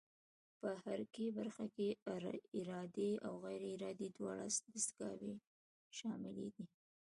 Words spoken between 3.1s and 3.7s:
او غیر